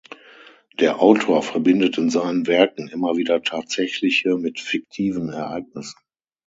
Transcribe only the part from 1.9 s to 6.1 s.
in seinen Werken immer wieder tatsächliche mit fiktiven Ereignissen.